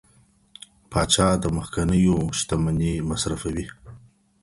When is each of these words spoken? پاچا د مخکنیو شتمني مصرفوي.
پاچا 0.91 1.27
د 1.43 1.45
مخکنیو 1.57 2.17
شتمني 2.37 2.93
مصرفوي. 3.09 3.65